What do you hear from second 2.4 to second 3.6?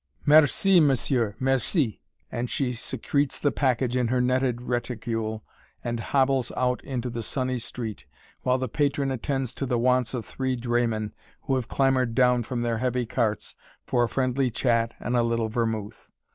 she secretes the